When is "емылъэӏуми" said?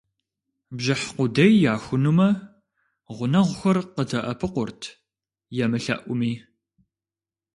5.63-6.33